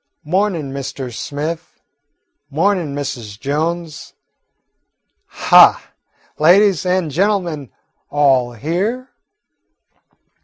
[0.23, 1.13] "Mornin', Mr.
[1.13, 1.79] Smith,
[2.49, 3.39] mornin', Mrs.
[3.39, 4.15] Jones.
[5.27, 5.89] Ha,
[6.39, 7.71] ladies and gentlemen,
[8.09, 9.11] all here?"